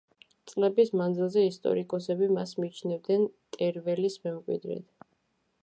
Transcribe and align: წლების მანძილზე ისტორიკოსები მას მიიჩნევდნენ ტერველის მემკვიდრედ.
წლების 0.51 0.87
მანძილზე 1.01 1.43
ისტორიკოსები 1.49 2.29
მას 2.37 2.55
მიიჩნევდნენ 2.63 3.27
ტერველის 3.59 4.17
მემკვიდრედ. 4.25 4.89